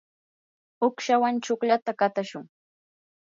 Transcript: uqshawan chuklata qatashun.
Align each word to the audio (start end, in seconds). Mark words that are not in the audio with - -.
uqshawan 0.87 1.35
chuklata 1.45 1.91
qatashun. 1.99 2.45